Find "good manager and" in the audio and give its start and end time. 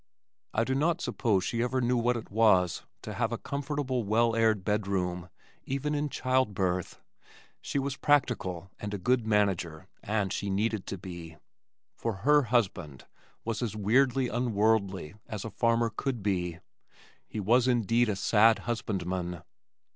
8.97-10.33